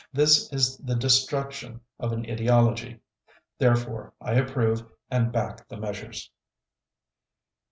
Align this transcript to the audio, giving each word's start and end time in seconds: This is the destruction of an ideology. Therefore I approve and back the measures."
This 0.11 0.51
is 0.51 0.77
the 0.77 0.95
destruction 0.95 1.79
of 1.99 2.11
an 2.11 2.25
ideology. 2.27 3.01
Therefore 3.59 4.15
I 4.19 4.33
approve 4.33 4.83
and 5.11 5.31
back 5.31 5.67
the 5.67 5.77
measures." 5.77 6.31